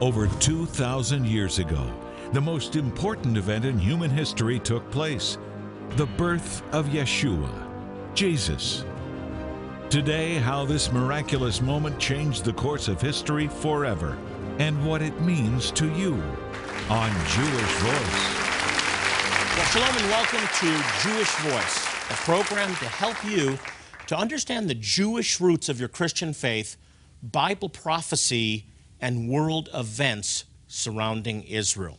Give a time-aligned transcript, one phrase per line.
[0.00, 1.84] Over 2,000 years ago,
[2.32, 5.38] the most important event in human history took place
[5.96, 7.50] the birth of Yeshua,
[8.14, 8.84] Jesus.
[9.90, 14.16] Today, how this miraculous moment changed the course of history forever
[14.60, 16.12] and what it means to you
[16.88, 18.38] on Jewish Voice.
[19.56, 23.58] Well, shalom and welcome to Jewish Voice, a program to help you
[24.06, 26.76] to understand the Jewish roots of your Christian faith,
[27.20, 28.66] Bible prophecy,
[29.00, 31.98] and world events surrounding Israel.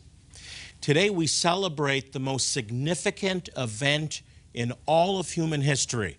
[0.82, 4.22] Today, we celebrate the most significant event
[4.54, 6.18] in all of human history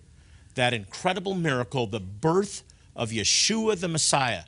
[0.55, 2.63] that incredible miracle, the birth
[2.95, 4.43] of Yeshua the Messiah.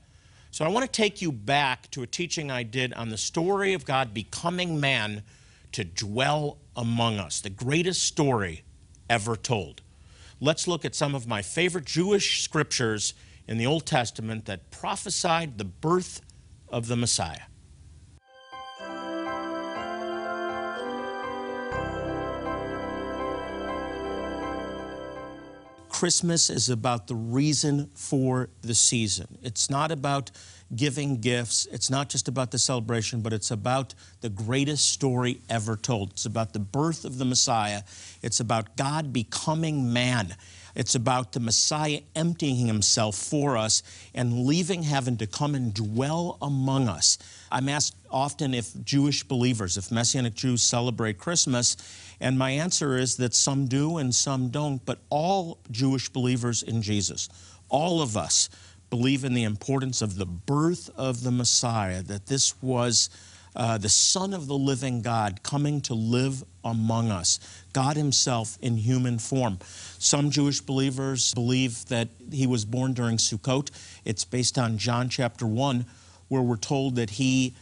[0.52, 3.74] So, I want to take you back to a teaching I did on the story
[3.74, 5.24] of God becoming man
[5.72, 8.64] to dwell among us, the greatest story
[9.10, 9.82] ever told.
[10.40, 13.14] Let's look at some of my favorite Jewish scriptures
[13.48, 16.22] in the Old Testament that prophesied the birth
[16.70, 17.42] of the Messiah.
[25.90, 29.38] Christmas is about the reason for the season.
[29.42, 30.32] It's not about
[30.76, 31.68] giving gifts.
[31.72, 36.12] It's not just about the celebration, but it's about the greatest story ever told.
[36.12, 37.84] It's about the birth of the Messiah.
[38.22, 40.36] It's about God becoming man.
[40.76, 43.84] It's about the Messiah emptying himself for us
[44.16, 47.20] and leaving heaven to come and dwell among us.
[47.52, 51.78] I'm asked often if Jewish believers, if Messianic Jews celebrate Christmas,
[52.20, 56.82] and my answer is that some do and some don't, but all Jewish believers in
[56.82, 57.30] Jesus,
[57.70, 58.50] all of us,
[58.94, 63.10] believe in the importance of the birth of the Messiah, that this was
[63.56, 67.40] uh, the Son of the living God coming to live among us,
[67.74, 69.58] God Himself in human form.
[69.98, 73.72] Some Jewish believers believe that He was born during Sukkot.
[74.06, 75.88] It's based on John chapter 1,
[76.28, 77.56] where we're told that He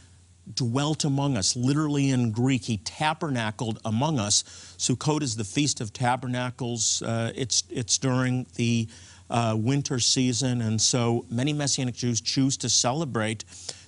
[0.53, 1.55] dwelt among us.
[1.55, 4.43] Literally in Greek, He tabernacled among us.
[4.77, 8.89] Sukkot is the Feast of Tabernacles, uh, it's, it's during the
[9.31, 13.43] uh, winter season, and so many Messianic Jews choose to celebrate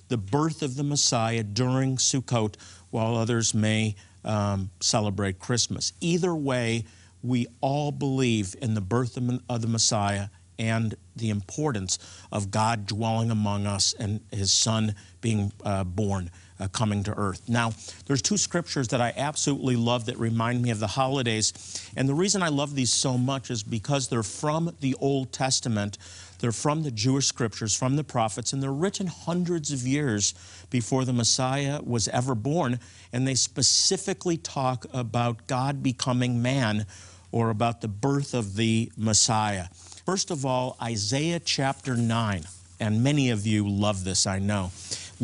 [0.08, 2.56] the birth of the Messiah during Sukkot,
[2.90, 3.94] while others may
[4.24, 5.92] um, celebrate Christmas.
[6.00, 6.84] Either way,
[7.22, 9.16] we all believe in the birth
[9.48, 10.28] of the Messiah
[10.58, 11.98] and the importance
[12.30, 16.30] of God dwelling among us and His Son being uh, born
[16.60, 17.48] uh, coming to earth.
[17.48, 17.72] Now,
[18.06, 21.52] there's two scriptures that I absolutely love that remind me of the holidays.
[21.96, 25.98] And the reason I love these so much is because they're from the Old Testament.
[26.38, 30.34] They're from the Jewish scriptures, from the prophets, and they're written hundreds of years
[30.70, 32.80] before the Messiah was ever born.
[33.12, 36.86] And they specifically talk about God becoming man
[37.32, 39.66] or about the birth of the Messiah.
[40.06, 42.44] First of all, Isaiah chapter 9.
[42.80, 44.70] And many of you love this, I know.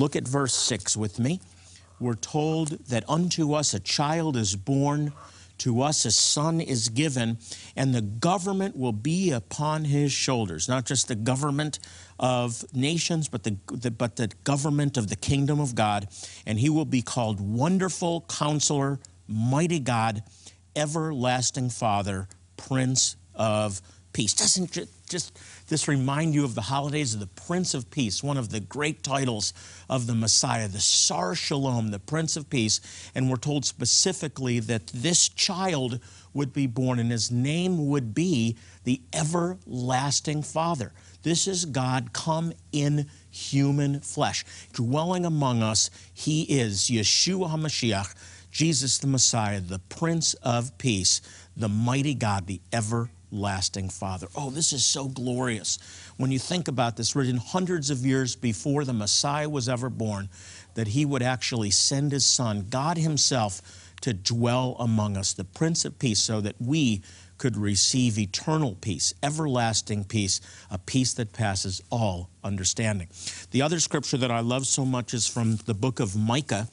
[0.01, 1.43] Look at verse 6 with me.
[2.01, 5.13] We're told that unto us a child is born,
[5.59, 7.37] to us a son is given,
[7.77, 10.71] and the government will be upon his shoulders.
[10.71, 11.81] Not just the government
[12.19, 16.09] of nations, but the, the, but the government of the kingdom of God.
[16.47, 20.23] And he will be called Wonderful Counselor, Mighty God,
[20.75, 23.83] Everlasting Father, Prince of
[24.15, 24.33] Peace.
[24.33, 24.79] Doesn't
[25.11, 25.39] just
[25.71, 29.03] this remind you of the holidays of the Prince of Peace, one of the great
[29.05, 29.55] titles
[29.89, 32.81] of the Messiah, the Sar Shalom, the Prince of Peace.
[33.15, 36.01] And we're told specifically that this child
[36.35, 40.93] would be born and his name would be the Everlasting Father.
[41.23, 44.45] This is God come in human flesh.
[44.73, 48.15] Dwelling among us, He is Yeshua HaMashiach,
[48.51, 51.21] Jesus the Messiah, the Prince of Peace,
[51.57, 54.29] the mighty God, the everlasting lasting Father.
[54.37, 55.79] Oh, this is so glorious.
[56.17, 60.29] When you think about this, written hundreds of years before the Messiah was ever born,
[60.75, 63.63] that he would actually send his Son, God Himself,
[64.03, 67.03] to dwell among us, the Prince of Peace, so that we
[67.39, 73.09] could receive eternal peace, everlasting peace, a peace that passes all understanding.
[73.51, 76.69] The other scripture that I love so much is from the book of Micah,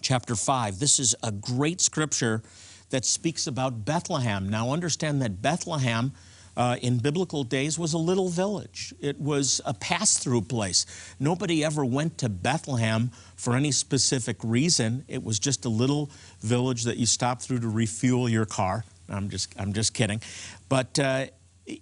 [0.00, 0.78] chapter 5.
[0.78, 2.42] This is a great scripture
[2.90, 4.48] that speaks about Bethlehem.
[4.48, 6.12] Now, understand that Bethlehem
[6.58, 8.92] uh, in biblical days was a little village.
[9.00, 10.86] It was a pass through place.
[11.20, 15.04] Nobody ever went to Bethlehem for any specific reason.
[15.06, 18.84] It was just a little village that you stopped through to refuel your car.
[19.08, 20.20] I'm just, I'm just kidding.
[20.68, 21.26] But uh,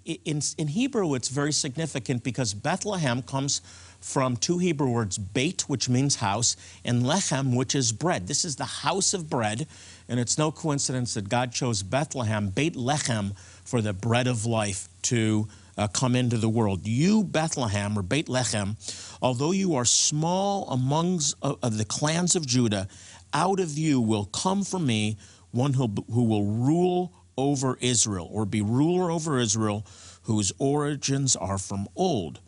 [0.04, 3.62] in, in Hebrew, it's very significant because Bethlehem comes
[4.00, 8.26] from two Hebrew words, beit, which means house, and lechem, which is bread.
[8.26, 9.66] This is the house of bread,
[10.08, 14.88] and it's no coincidence that God chose Bethlehem, Beit Lechem, for the bread of life
[15.02, 16.86] to uh, come into the world.
[16.86, 18.76] You, Bethlehem or Beit Lechem,
[19.20, 22.88] although you are small amongst uh, of the clans of Judah,
[23.32, 25.18] out of you will come from me
[25.50, 29.84] one who, who will rule over Israel or be ruler over Israel,
[30.22, 32.40] whose origins are from old,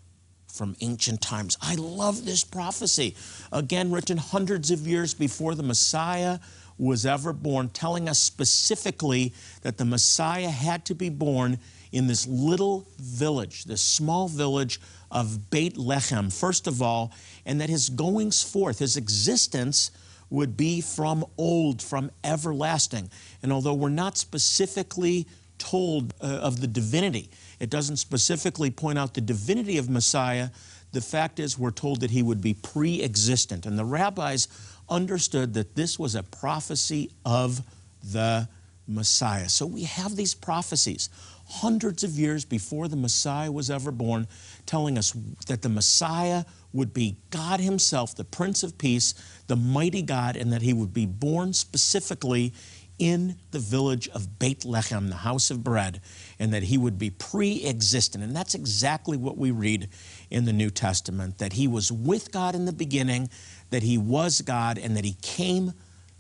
[0.59, 1.57] from ancient times.
[1.63, 3.15] I love this prophecy.
[3.53, 6.41] Again, written hundreds of years before the Messiah
[6.77, 9.33] was ever born, telling us specifically
[9.63, 11.61] that the Messiah had to be born
[11.93, 14.81] in this little village, this small village
[15.13, 17.13] of Beit Lechem, first of all,
[17.47, 19.93] and that his goings forth, his existence,
[20.29, 23.11] would be from old, from everlasting.
[23.43, 25.27] And although we're not specifically
[25.57, 30.51] told uh, of the divinity, it doesn't specifically point out the divinity of Messiah.
[30.93, 33.67] The fact is, we're told that he would be pre existent.
[33.67, 34.49] And the rabbis
[34.89, 37.63] understood that this was a prophecy of
[38.03, 38.49] the
[38.87, 39.49] Messiah.
[39.49, 41.11] So we have these prophecies
[41.49, 44.27] hundreds of years before the Messiah was ever born,
[44.67, 45.13] telling us
[45.47, 49.15] that the Messiah would be God Himself, the Prince of Peace,
[49.47, 52.53] the mighty God, and that He would be born specifically
[52.99, 56.01] in the village of Beit Lechem, the house of bread,
[56.38, 58.25] and that He would be pre existent.
[58.25, 59.88] And that's exactly what we read
[60.31, 63.31] in the New Testament that He was with God in the beginning,
[63.70, 65.73] that He was God, and that He came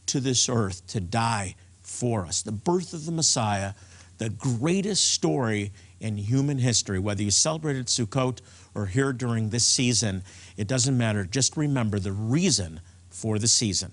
[0.06, 2.42] to this earth to die for us.
[2.42, 3.72] The birth of the Messiah
[4.18, 8.40] the greatest story in human history, whether you celebrated Sukkot
[8.74, 10.22] or here during this season,
[10.56, 11.24] it doesn't matter.
[11.24, 12.80] Just remember the reason
[13.10, 13.92] for the season.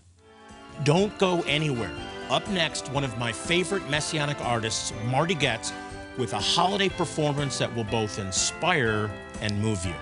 [0.83, 1.95] Don't go anywhere.
[2.29, 5.71] Up next, one of my favorite messianic artists, Marty Goetz,
[6.17, 9.09] with a holiday performance that will both inspire
[9.41, 9.93] and move you.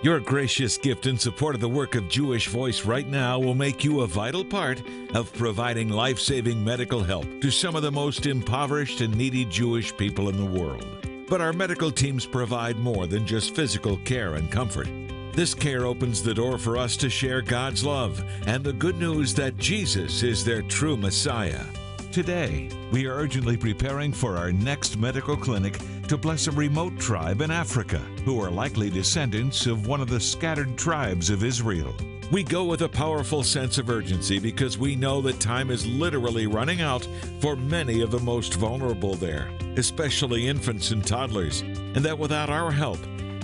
[0.00, 3.82] Your gracious gift in support of the work of Jewish Voice right now will make
[3.82, 4.80] you a vital part
[5.12, 9.96] of providing life saving medical help to some of the most impoverished and needy Jewish
[9.96, 10.86] people in the world.
[11.28, 14.88] But our medical teams provide more than just physical care and comfort.
[15.38, 19.32] This care opens the door for us to share God's love and the good news
[19.34, 21.64] that Jesus is their true Messiah.
[22.10, 27.40] Today, we are urgently preparing for our next medical clinic to bless a remote tribe
[27.40, 31.94] in Africa who are likely descendants of one of the scattered tribes of Israel.
[32.32, 36.48] We go with a powerful sense of urgency because we know that time is literally
[36.48, 37.06] running out
[37.40, 42.72] for many of the most vulnerable there, especially infants and toddlers, and that without our
[42.72, 42.98] help,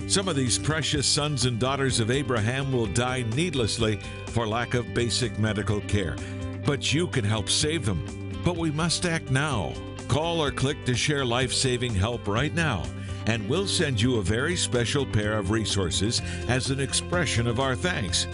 [0.07, 4.93] some of these precious sons and daughters of Abraham will die needlessly for lack of
[4.93, 6.15] basic medical care.
[6.63, 8.05] But you can help save them.
[8.43, 9.73] But we must act now.
[10.07, 12.83] Call or click to share life saving help right now,
[13.25, 17.75] and we'll send you a very special pair of resources as an expression of our
[17.75, 18.27] thanks.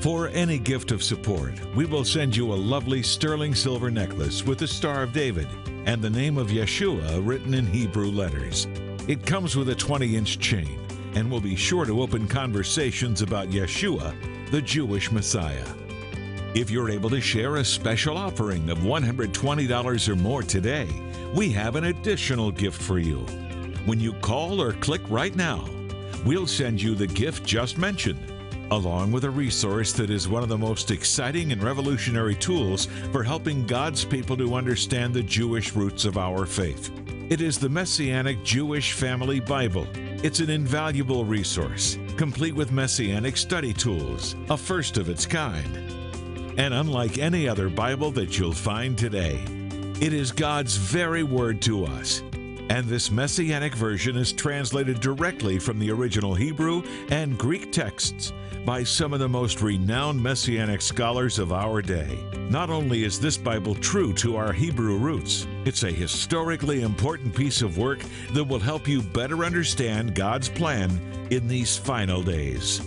[0.00, 4.58] For any gift of support, we will send you a lovely sterling silver necklace with
[4.58, 5.48] the Star of David
[5.84, 8.66] and the name of Yeshua written in Hebrew letters.
[9.08, 10.85] It comes with a 20 inch chain
[11.16, 14.14] and will be sure to open conversations about Yeshua,
[14.50, 15.64] the Jewish Messiah.
[16.54, 20.86] If you're able to share a special offering of $120 or more today,
[21.34, 23.20] we have an additional gift for you.
[23.86, 25.66] When you call or click right now,
[26.26, 28.20] we'll send you the gift just mentioned,
[28.70, 33.22] along with a resource that is one of the most exciting and revolutionary tools for
[33.22, 36.90] helping God's people to understand the Jewish roots of our faith.
[37.30, 39.86] It is the Messianic Jewish Family Bible.
[40.22, 45.86] It's an invaluable resource, complete with Messianic study tools, a first of its kind
[46.58, 49.44] and unlike any other Bible that you'll find today.
[50.00, 52.22] It is God's very word to us.
[52.68, 58.32] And this messianic version is translated directly from the original Hebrew and Greek texts
[58.64, 62.18] by some of the most renowned messianic scholars of our day.
[62.50, 67.62] Not only is this Bible true to our Hebrew roots, it's a historically important piece
[67.62, 68.00] of work
[68.32, 70.90] that will help you better understand God's plan
[71.30, 72.80] in these final days.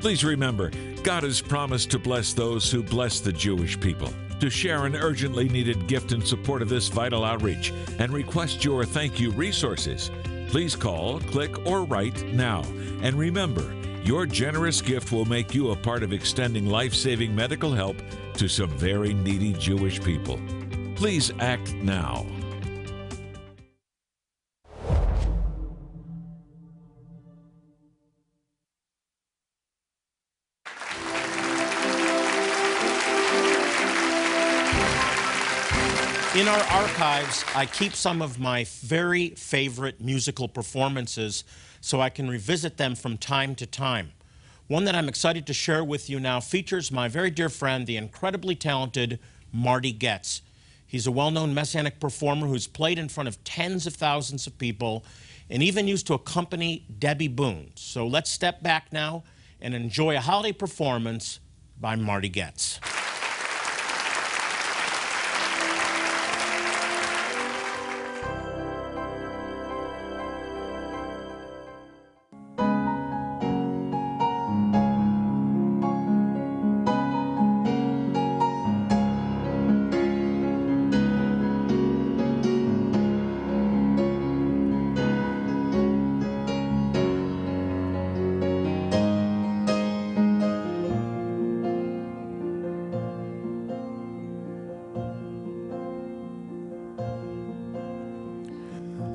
[0.00, 0.70] Please remember,
[1.02, 4.12] God has promised to bless those who bless the Jewish people.
[4.40, 8.84] To share an urgently needed gift in support of this vital outreach and request your
[8.84, 10.10] thank you resources,
[10.48, 12.62] please call, click, or write now.
[13.02, 13.74] And remember,
[14.04, 17.96] your generous gift will make you a part of extending life saving medical help
[18.34, 20.38] to some very needy Jewish people.
[20.94, 22.26] Please act now.
[36.46, 41.42] In our archives, I keep some of my very favorite musical performances
[41.80, 44.12] so I can revisit them from time to time.
[44.68, 47.96] One that I'm excited to share with you now features my very dear friend, the
[47.96, 49.18] incredibly talented
[49.52, 50.42] Marty Goetz.
[50.86, 54.56] He's a well known messianic performer who's played in front of tens of thousands of
[54.56, 55.04] people
[55.50, 57.72] and even used to accompany Debby Boone.
[57.74, 59.24] So let's step back now
[59.60, 61.40] and enjoy a holiday performance
[61.80, 62.78] by Marty Goetz.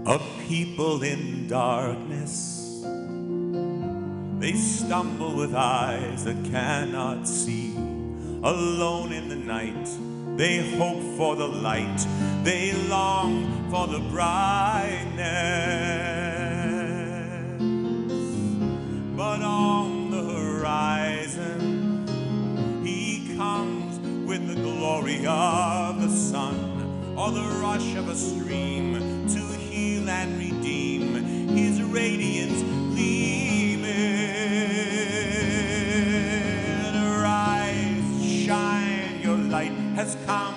[0.03, 2.81] A people in darkness,
[4.39, 7.75] they stumble with eyes that cannot see.
[8.43, 9.87] Alone in the night,
[10.37, 12.03] they hope for the light,
[12.43, 15.21] they long for the brightness.
[19.15, 22.07] But on the horizon,
[22.83, 29.20] he comes with the glory of the sun or the rush of a stream
[31.91, 32.61] radiance
[32.93, 33.85] gleaming.
[36.95, 40.55] Arise, shine, your light has come.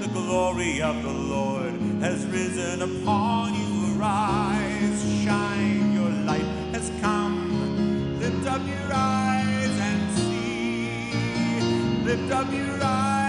[0.00, 3.96] The glory of the Lord has risen upon you.
[3.96, 8.18] Arise, shine, your light has come.
[8.18, 12.04] Lift up your eyes and see.
[12.04, 13.25] Lift up your eyes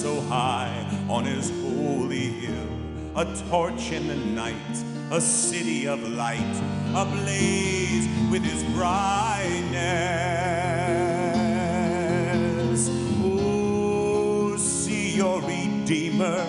[0.00, 2.68] so high on his holy hill,
[3.16, 4.56] a torch in the night,
[5.10, 6.56] a city of light,
[6.94, 9.68] ablaze with his brightness.
[13.22, 16.44] Oh, see your Redeemer,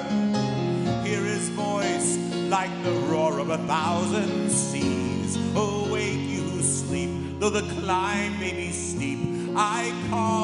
[1.04, 2.18] hear his voice
[2.48, 5.36] like the roar of a thousand seas.
[5.58, 9.20] Awake, you who sleep, though the climb may be steep.
[9.58, 10.41] I call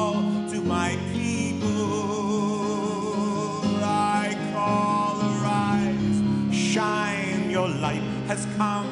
[8.38, 8.86] has come.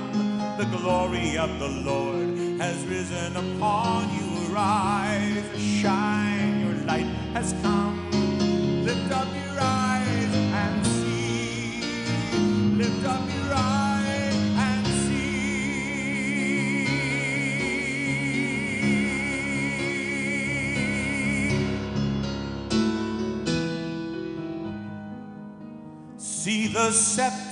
[0.59, 4.53] The glory of the Lord has risen upon you.
[4.53, 5.45] Arise,
[5.81, 8.11] shine, your light has come.
[8.85, 11.83] Lift up your eyes and see.
[12.77, 14.35] Lift up your eyes
[14.67, 15.67] and see.
[26.19, 27.46] See the scepter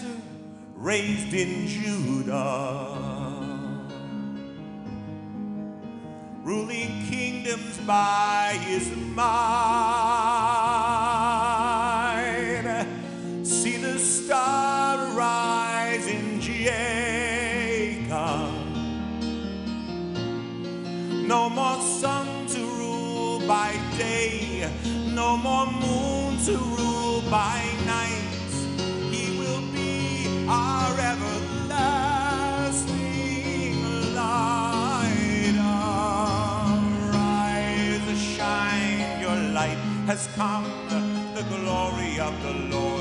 [0.84, 2.98] raised in Judah,
[6.42, 9.24] ruling kingdoms by his might.
[13.42, 16.92] See the star rise in Jacob.
[21.26, 24.70] No more sun to rule by day,
[25.14, 28.23] no more moon to rule by night.
[40.06, 40.64] Has come.
[41.34, 42.93] The glory of the Lord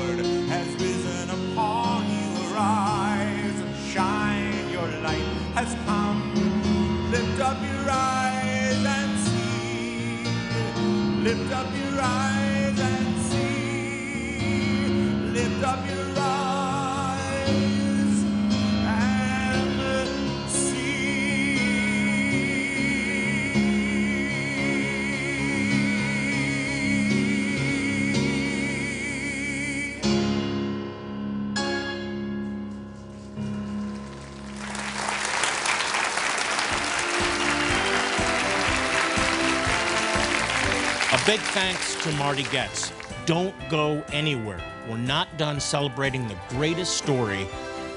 [41.26, 42.92] big thanks to Marty Goetz.
[43.24, 44.60] Don't go anywhere.
[44.86, 47.46] We're not done celebrating the greatest story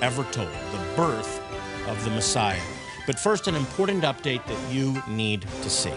[0.02, 1.42] ever told the birth
[1.90, 2.62] of the Messiah.
[3.06, 5.92] But first, an important update that you need to see.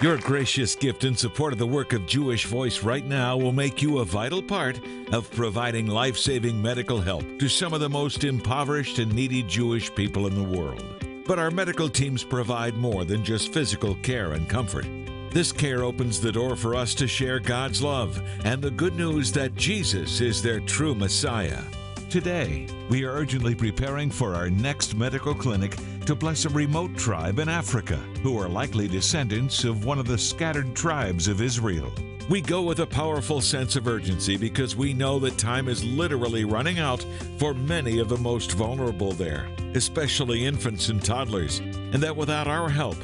[0.00, 3.82] Your gracious gift in support of the work of Jewish Voice right now will make
[3.82, 4.78] you a vital part
[5.10, 9.92] of providing life saving medical help to some of the most impoverished and needy Jewish
[9.94, 11.01] people in the world.
[11.26, 14.86] But our medical teams provide more than just physical care and comfort.
[15.30, 19.32] This care opens the door for us to share God's love and the good news
[19.32, 21.62] that Jesus is their true Messiah.
[22.10, 27.38] Today, we are urgently preparing for our next medical clinic to bless a remote tribe
[27.38, 31.90] in Africa who are likely descendants of one of the scattered tribes of Israel.
[32.28, 36.44] We go with a powerful sense of urgency because we know that time is literally
[36.44, 37.04] running out
[37.36, 42.68] for many of the most vulnerable there, especially infants and toddlers, and that without our
[42.68, 42.96] help,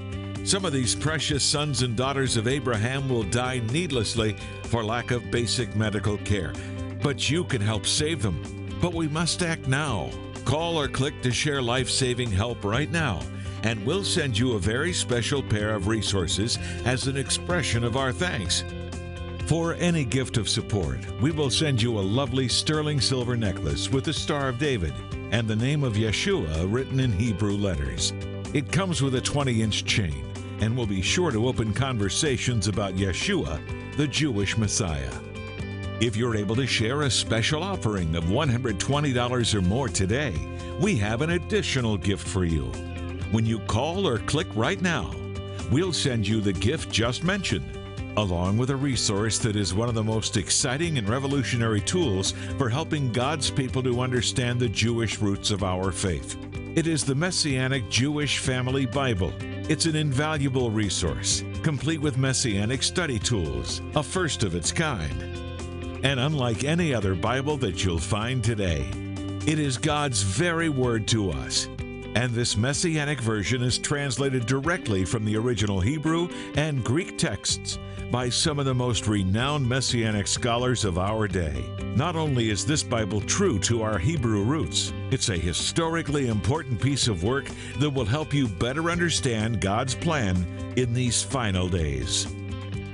[0.45, 5.31] some of these precious sons and daughters of Abraham will die needlessly for lack of
[5.33, 6.53] basic medical care.
[7.03, 8.41] But you can help save them.
[8.81, 10.11] But we must act now.
[10.45, 13.21] Call or click to share life saving help right now,
[13.65, 18.13] and we'll send you a very special pair of resources as an expression of our
[18.13, 18.63] thanks.
[19.49, 24.05] For any gift of support, we will send you a lovely sterling silver necklace with
[24.05, 24.93] the Star of David
[25.31, 28.13] and the name of Yeshua written in Hebrew letters.
[28.53, 30.23] It comes with a 20 inch chain
[30.61, 33.59] and will be sure to open conversations about Yeshua,
[33.97, 35.11] the Jewish Messiah.
[35.99, 40.35] If you're able to share a special offering of $120 or more today,
[40.79, 42.65] we have an additional gift for you.
[43.31, 45.11] When you call or click right now,
[45.71, 47.78] we'll send you the gift just mentioned
[48.19, 52.69] along with a resource that is one of the most exciting and revolutionary tools for
[52.69, 56.37] helping God's people to understand the Jewish roots of our faith.
[56.75, 59.33] It is the Messianic Jewish Family Bible.
[59.71, 65.23] It's an invaluable resource, complete with Messianic study tools, a first of its kind.
[66.05, 68.91] And unlike any other Bible that you'll find today,
[69.47, 71.69] it is God's very word to us.
[72.17, 77.79] And this Messianic version is translated directly from the original Hebrew and Greek texts
[78.11, 81.65] by some of the most renowned Messianic scholars of our day.
[81.95, 87.09] Not only is this Bible true to our Hebrew roots, it's a historically important piece
[87.09, 90.37] of work that will help you better understand God's plan
[90.77, 92.27] in these final days.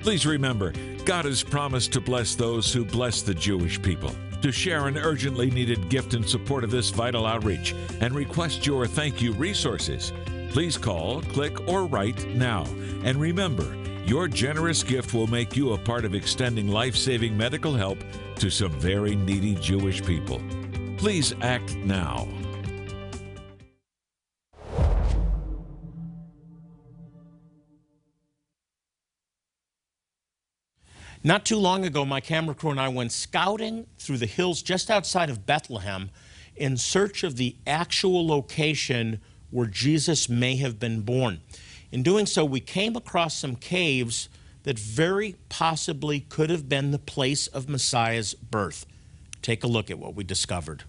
[0.02, 0.72] Please remember,
[1.04, 4.14] God has promised to bless those who bless the Jewish people.
[4.42, 8.86] To share an urgently needed gift in support of this vital outreach and request your
[8.86, 10.12] thank you resources,
[10.50, 12.64] please call, click, or write now.
[13.04, 13.74] And remember,
[14.06, 17.98] your generous gift will make you a part of extending life saving medical help
[18.36, 20.42] to some very needy Jewish people.
[20.96, 22.28] Please act now.
[31.26, 34.90] Not too long ago, my camera crew and I went scouting through the hills just
[34.90, 36.10] outside of Bethlehem
[36.54, 41.40] in search of the actual location where Jesus may have been born.
[41.94, 44.28] In doing so, we came across some caves
[44.64, 48.84] that very possibly could have been the place of Messiah's birth.
[49.42, 50.82] Take a look at what we discovered.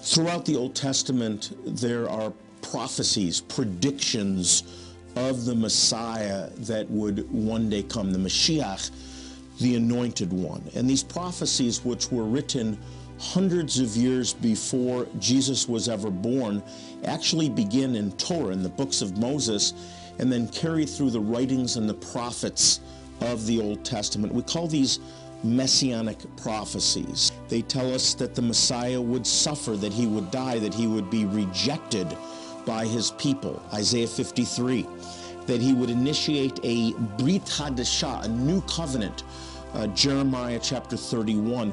[0.00, 4.62] Throughout the Old Testament, there are prophecies, predictions
[5.16, 8.90] of the Messiah that would one day come, the Mashiach
[9.60, 10.62] the anointed one.
[10.74, 12.78] And these prophecies, which were written
[13.18, 16.62] hundreds of years before Jesus was ever born,
[17.04, 19.74] actually begin in Torah, in the books of Moses,
[20.18, 22.80] and then carry through the writings and the prophets
[23.20, 24.32] of the Old Testament.
[24.34, 24.98] We call these
[25.44, 27.30] messianic prophecies.
[27.48, 31.10] They tell us that the Messiah would suffer, that he would die, that he would
[31.10, 32.08] be rejected
[32.66, 33.62] by his people.
[33.72, 34.86] Isaiah 53
[35.46, 39.24] that he would initiate a Brit Hadashah, a new covenant.
[39.74, 41.72] Uh, Jeremiah chapter 31.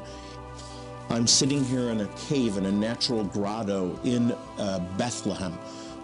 [1.10, 5.58] I'm sitting here in a cave in a natural grotto in uh, Bethlehem.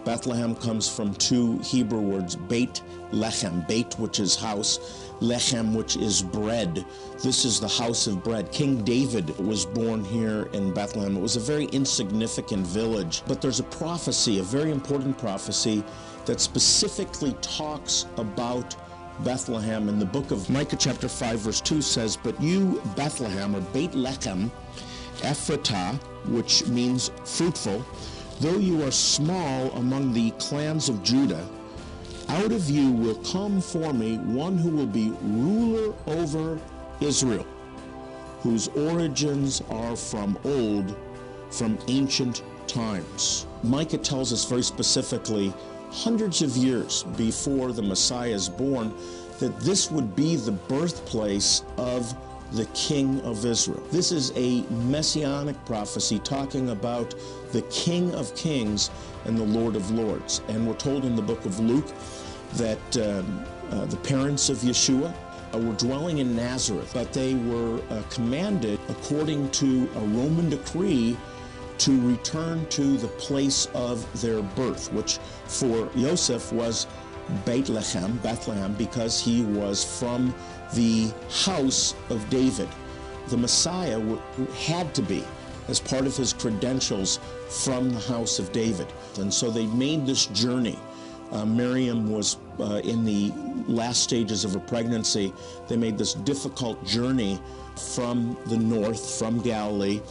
[0.05, 2.81] Bethlehem comes from two Hebrew words, Beit
[3.11, 6.85] Lechem, Beit, which is house, Lechem, which is bread.
[7.21, 8.51] This is the house of bread.
[8.51, 11.17] King David was born here in Bethlehem.
[11.17, 15.83] It was a very insignificant village, but there's a prophecy, a very important prophecy
[16.25, 18.75] that specifically talks about
[19.23, 19.89] Bethlehem.
[19.89, 23.91] In the book of Micah, chapter 5, verse 2 says, But you, Bethlehem, or Beit
[23.91, 24.49] Lechem,
[25.21, 27.83] Ephratah, which means fruitful,
[28.39, 31.47] though you are small among the clans of Judah,
[32.29, 36.59] out of you will come for me one who will be ruler over
[37.01, 37.45] Israel,
[38.41, 40.95] whose origins are from old,
[41.49, 43.47] from ancient times.
[43.63, 45.53] Micah tells us very specifically
[45.91, 48.93] hundreds of years before the Messiah is born,
[49.39, 52.13] that this would be the birthplace of
[52.51, 53.83] the King of Israel.
[53.91, 57.13] This is a messianic prophecy talking about
[57.51, 58.89] the King of Kings
[59.25, 60.41] and the Lord of Lords.
[60.47, 61.87] And we're told in the book of Luke
[62.53, 65.13] that um, uh, the parents of Yeshua
[65.53, 71.17] uh, were dwelling in Nazareth, but they were uh, commanded, according to a Roman decree,
[71.79, 76.87] to return to the place of their birth, which for Joseph was
[77.45, 80.33] Bethlehem, Bethlehem, because he was from
[80.73, 81.11] the
[81.45, 82.69] house of David.
[83.27, 84.01] The Messiah
[84.65, 85.23] had to be,
[85.67, 88.87] as part of his credentials, from the house of David.
[89.17, 90.79] And so they made this journey.
[91.31, 93.31] Uh, Miriam was uh, in the
[93.67, 95.31] last stages of her pregnancy.
[95.67, 97.39] They made this difficult journey
[97.95, 100.01] from the north, from Galilee,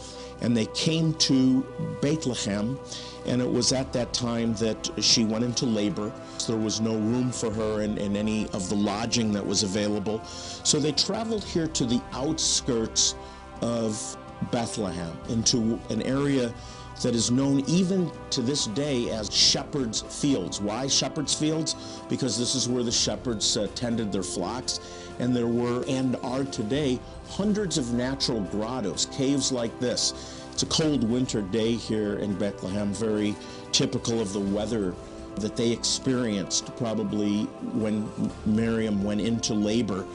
[0.41, 1.65] and they came to
[2.01, 2.79] Bethlehem.
[3.25, 6.11] And it was at that time that she went into labor.
[6.47, 10.23] There was no room for her in, in any of the lodging that was available.
[10.25, 13.15] So they traveled here to the outskirts
[13.61, 14.17] of
[14.51, 16.53] Bethlehem, into an area
[17.01, 20.59] that is known even to this day as Shepherd's Fields.
[20.59, 21.75] Why Shepherd's Fields?
[22.09, 24.79] Because this is where the shepherds uh, tended their flocks,
[25.19, 30.43] and there were and are today hundreds of natural grottos, caves like this.
[30.51, 33.35] It's a cold winter day here in Bethlehem, very
[33.71, 34.93] typical of the weather
[35.35, 38.09] that they experienced probably when
[38.45, 40.05] Miriam went into labor.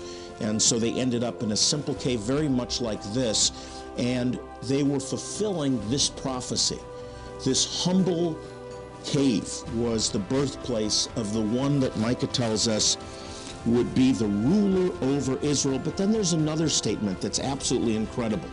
[0.41, 3.53] And so they ended up in a simple cave, very much like this
[3.99, 6.79] and they were fulfilling this prophecy.
[7.45, 8.39] This humble
[9.05, 12.97] cave was the birthplace of the one that Micah tells us
[13.67, 15.79] would be the ruler over Israel.
[15.79, 18.49] But then there's another statement that's absolutely incredible.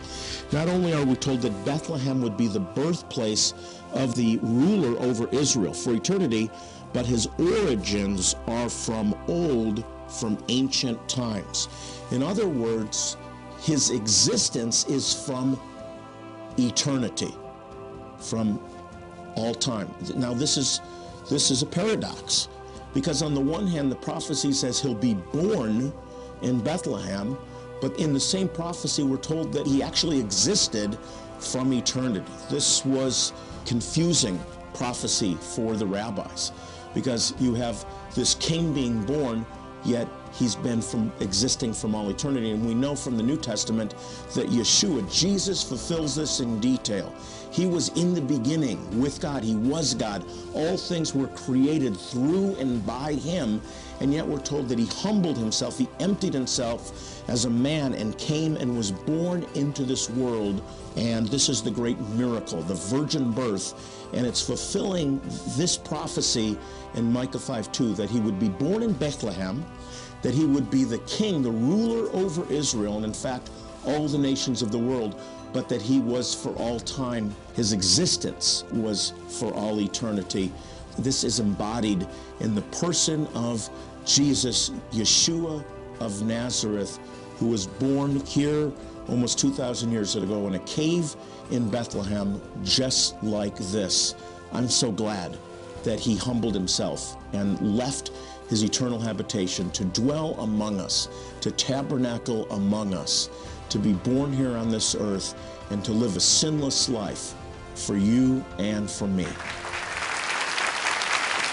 [0.52, 3.54] Not only are we told that Bethlehem would be the birthplace
[3.92, 6.50] of the ruler over Israel for eternity,
[6.92, 11.68] but his origins are from old, from ancient times.
[12.10, 13.16] In other words,
[13.62, 15.58] his existence is from
[16.58, 17.32] eternity,
[18.18, 18.60] from
[19.36, 19.88] all time.
[20.16, 20.80] Now this is
[21.30, 22.48] this is a paradox
[22.92, 25.92] because on the one hand the prophecy says he'll be born
[26.42, 27.38] in Bethlehem,
[27.80, 30.98] but in the same prophecy we're told that he actually existed
[31.38, 32.26] from eternity.
[32.50, 33.32] This was
[33.64, 34.40] confusing
[34.74, 36.50] prophecy for the rabbis
[36.94, 39.46] because you have this king being born
[39.84, 42.50] yet he's been from existing from all eternity.
[42.50, 43.94] And we know from the New Testament
[44.34, 47.14] that Yeshua, Jesus, fulfills this in detail.
[47.52, 49.44] He was in the beginning with God.
[49.44, 50.24] He was God.
[50.54, 53.60] All things were created through and by him.
[54.00, 55.78] And yet we're told that he humbled himself.
[55.78, 60.62] He emptied himself as a man and came and was born into this world.
[60.96, 63.74] And this is the great miracle, the virgin birth.
[64.14, 65.20] And it's fulfilling
[65.56, 66.58] this prophecy
[66.94, 69.64] in Micah 5 2 that he would be born in Bethlehem
[70.22, 73.50] that he would be the king, the ruler over Israel, and in fact,
[73.84, 75.20] all the nations of the world,
[75.52, 77.34] but that he was for all time.
[77.54, 80.52] His existence was for all eternity.
[80.98, 82.06] This is embodied
[82.40, 83.68] in the person of
[84.04, 85.64] Jesus, Yeshua
[86.00, 86.98] of Nazareth,
[87.36, 88.72] who was born here
[89.08, 91.14] almost 2,000 years ago in a cave
[91.50, 94.14] in Bethlehem, just like this.
[94.52, 95.36] I'm so glad
[95.84, 98.12] that he humbled himself and left
[98.48, 101.08] his eternal habitation, to dwell among us,
[101.40, 103.30] to tabernacle among us,
[103.72, 105.34] to be born here on this earth,
[105.70, 107.34] and to live a sinless life
[107.74, 109.26] for you and for me.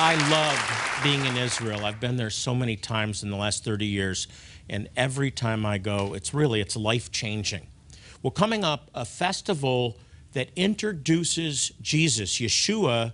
[0.01, 1.85] I love being in Israel.
[1.85, 4.27] I've been there so many times in the last 30 years,
[4.69, 7.67] and every time I go, it's really it's life changing.
[8.21, 9.97] Well, coming up, a festival
[10.33, 13.13] that introduces Jesus, Yeshua,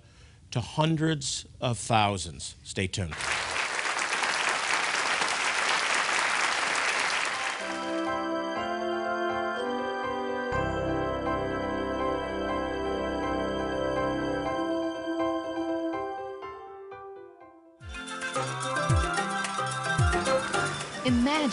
[0.49, 2.55] to hundreds of thousands.
[2.63, 3.13] Stay tuned.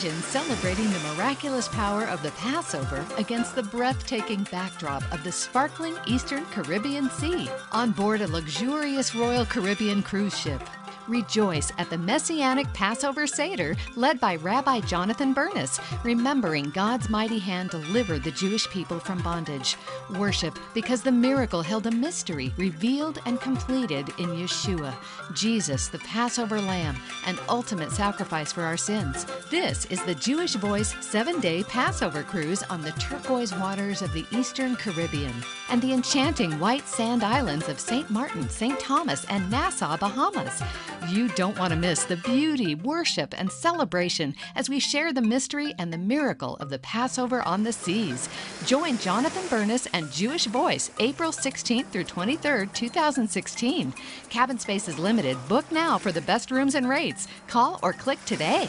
[0.03, 6.45] Celebrating the miraculous power of the Passover against the breathtaking backdrop of the sparkling Eastern
[6.47, 10.61] Caribbean Sea on board a luxurious Royal Caribbean cruise ship.
[11.09, 17.71] Rejoice at the Messianic Passover Seder led by Rabbi Jonathan Bernis, remembering God's mighty hand
[17.71, 19.77] delivered the Jewish people from bondage.
[20.19, 24.95] Worship because the miracle held a mystery revealed and completed in Yeshua,
[25.35, 29.27] Jesus, the Passover Lamb, and ultimate sacrifice for our sins.
[29.51, 34.27] This is the Jewish Voice seven day Passover cruise on the turquoise waters of the
[34.31, 35.35] Eastern Caribbean
[35.71, 38.09] and the enchanting white sand islands of St.
[38.11, 38.79] Martin, St.
[38.79, 40.63] Thomas, and Nassau, Bahamas.
[41.09, 45.75] You don't want to miss the beauty, worship, and celebration as we share the mystery
[45.79, 48.29] and the miracle of the Passover on the seas.
[48.67, 53.93] Join Jonathan Bernis and Jewish Voice April 16th through 23rd, 2016.
[54.29, 55.37] Cabin space is limited.
[55.49, 57.27] Book now for the best rooms and rates.
[57.49, 58.69] Call or click today.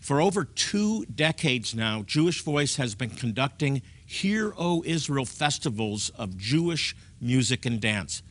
[0.00, 6.36] For over two decades now, Jewish Voice has been conducting Hear, O Israel festivals of
[6.36, 8.22] Jewish music and dance.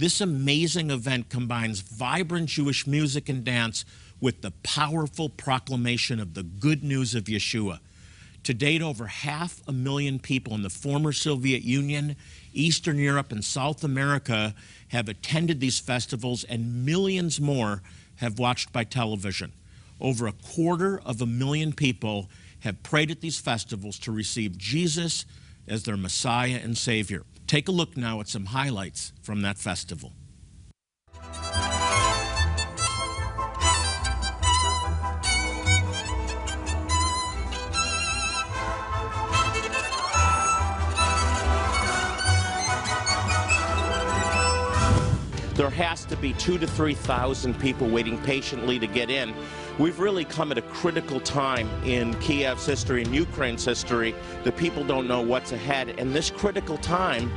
[0.00, 3.84] This amazing event combines vibrant Jewish music and dance
[4.18, 7.80] with the powerful proclamation of the good news of Yeshua.
[8.44, 12.16] To date, over half a million people in the former Soviet Union,
[12.54, 14.54] Eastern Europe, and South America
[14.88, 17.82] have attended these festivals, and millions more
[18.16, 19.52] have watched by television.
[20.00, 25.26] Over a quarter of a million people have prayed at these festivals to receive Jesus
[25.68, 27.24] as their Messiah and Savior.
[27.50, 30.12] Take a look now at some highlights from that festival.
[45.54, 49.34] There has to be two to 3,000 people waiting patiently to get in.
[49.78, 54.14] We've really come at a critical time in Kiev's history and Ukraine's history.
[54.44, 57.32] The people don't know what's ahead, and this critical time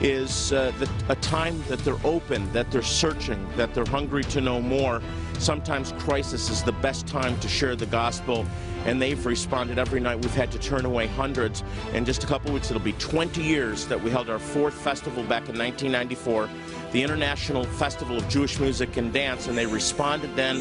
[0.00, 4.40] is uh, the, a time that they're open, that they're searching, that they're hungry to
[4.40, 5.02] know more.
[5.38, 8.46] Sometimes crisis is the best time to share the gospel,
[8.86, 10.16] and they've responded every night.
[10.20, 11.64] We've had to turn away hundreds.
[11.94, 15.22] In just a couple weeks, it'll be 20 years that we held our fourth festival
[15.24, 16.48] back in 1994,
[16.92, 20.60] the International Festival of Jewish Music and Dance, and they responded then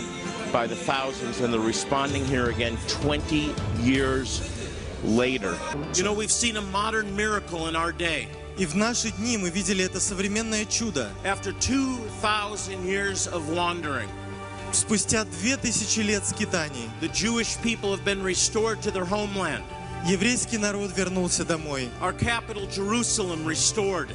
[0.53, 4.40] by the thousands, and they're responding here again 20 years
[5.05, 5.57] later.
[5.94, 8.29] You know, we've seen a modern miracle in our day.
[8.59, 11.11] И в наши дни мы видели это современное чудо.
[11.25, 14.09] After 2,000 years of wandering,
[14.72, 19.62] Спустя две тысячи лет скитаний the Jewish people have been restored to their homeland.
[20.07, 21.88] еврейский народ вернулся домой.
[22.01, 24.09] Our capital, Jerusalem, restored.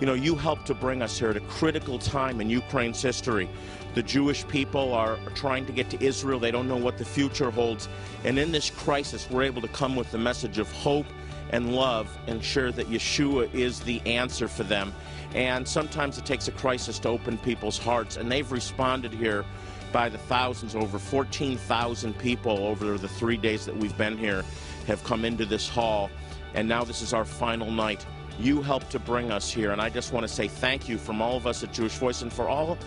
[0.00, 3.50] You know, you helped to bring us here at a critical time in Ukraine's history.
[3.94, 6.40] The Jewish people are trying to get to Israel.
[6.40, 7.86] They don't know what the future holds.
[8.24, 11.04] And in this crisis, we're able to come with the message of hope
[11.50, 14.94] and love and share that Yeshua is the answer for them.
[15.34, 18.16] And sometimes it takes a crisis to open people's hearts.
[18.16, 19.44] And they've responded here
[19.92, 20.74] by the thousands.
[20.74, 24.44] Over 14,000 people over the three days that we've been here
[24.86, 26.08] have come into this hall.
[26.54, 28.06] And now this is our final night.
[28.40, 29.70] You helped to bring us here.
[29.72, 32.22] And I just want to say thank you from all of us at Jewish Voice
[32.22, 32.78] and for all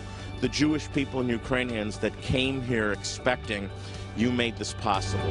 [0.41, 3.69] the Jewish people and Ukrainians that came here expecting
[4.17, 5.29] you made this possible.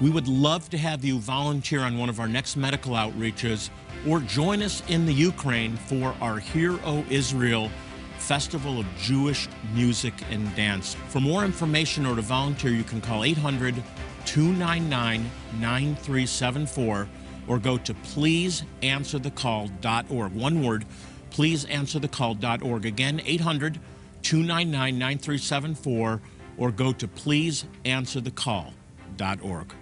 [0.00, 3.70] We would love to have you volunteer on one of our next medical outreaches
[4.06, 7.70] or join us in the Ukraine for our Hear O Israel
[8.18, 10.94] Festival of Jewish Music and Dance.
[11.08, 13.82] For more information or to volunteer, you can call 800
[14.26, 15.30] 299
[15.60, 17.08] 9374
[17.48, 20.32] or go to pleaseanswerthecall.org.
[20.32, 20.84] One word,
[21.30, 22.86] pleaseanswerthecall.org.
[22.86, 23.80] Again, 800
[24.22, 26.20] 299 9374
[26.58, 29.74] or go to pleaseanswerthecall.org.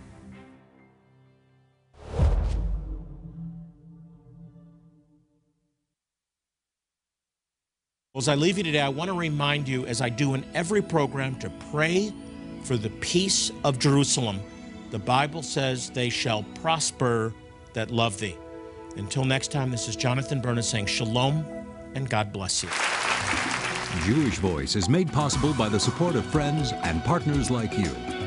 [8.14, 10.44] Well, As I leave you today, I want to remind you, as I do in
[10.53, 12.12] every program, to pray
[12.68, 14.40] for the peace of Jerusalem.
[14.90, 17.33] The Bible says they shall prosper
[17.72, 18.37] that love thee.
[18.98, 21.46] Until next time, this is Jonathan Bernis saying shalom
[21.94, 22.68] and God bless you.
[24.04, 28.17] Jewish Voice is made possible by the support of friends and partners like you.